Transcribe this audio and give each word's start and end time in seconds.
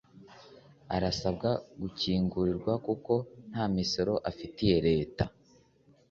Arasabwa 0.95 1.49
gukingurirwa 1.81 2.73
kuko 2.85 3.13
nta 3.51 3.65
misoro 3.75 4.13
afitiye 4.29 4.75
Leta 4.87 5.23